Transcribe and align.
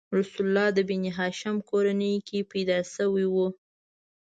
رسول 0.17 0.41
الله 0.47 0.67
د 0.77 0.79
بنیهاشم 0.89 1.55
کورنۍ 1.69 2.15
کې 2.27 2.39
پیدا 2.51 2.77
شوی 2.93 3.25
و. 3.33 3.35